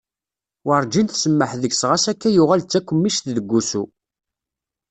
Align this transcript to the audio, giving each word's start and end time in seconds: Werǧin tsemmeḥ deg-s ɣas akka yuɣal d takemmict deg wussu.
Werǧin 0.65 1.07
tsemmeḥ 1.07 1.51
deg-s 1.61 1.81
ɣas 1.89 2.05
akka 2.11 2.29
yuɣal 2.31 2.61
d 2.63 2.67
takemmict 2.69 3.25
deg 3.35 3.45
wussu. 3.51 3.83